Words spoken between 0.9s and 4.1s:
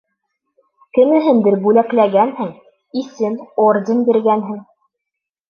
Кемеһендер бүләкләгәнһең, исем, орден